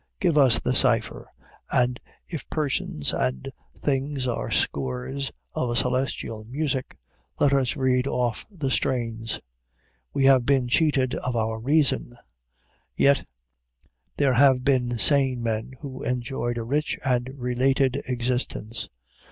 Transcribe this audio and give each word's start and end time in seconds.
Give 0.19 0.35
us 0.35 0.59
the 0.59 0.73
cipher, 0.73 1.29
and, 1.71 1.99
if 2.27 2.49
persons 2.49 3.13
and 3.13 3.51
things 3.77 4.25
are 4.25 4.49
scores 4.49 5.31
of 5.53 5.69
a 5.69 5.75
celestial 5.75 6.43
music, 6.45 6.97
let 7.39 7.53
us 7.53 7.75
read 7.75 8.07
off 8.07 8.43
the 8.49 8.71
strains. 8.71 9.39
We 10.11 10.25
have 10.25 10.43
been 10.43 10.67
cheated 10.67 11.13
of 11.13 11.35
our 11.35 11.59
reason; 11.59 12.17
yet 12.95 13.27
there 14.17 14.33
have 14.33 14.63
been 14.63 14.97
sane 14.97 15.43
men 15.43 15.73
who 15.81 16.01
enjoyed 16.01 16.57
a 16.57 16.63
rich 16.63 16.97
and 17.05 17.29
related 17.37 18.01
existence. 18.07 18.89